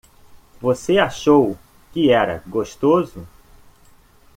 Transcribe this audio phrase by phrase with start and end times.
[0.59, 1.55] Você achou
[1.93, 3.27] que era gostoso?